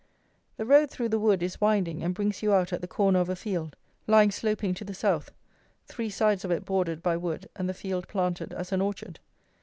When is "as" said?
8.51-8.71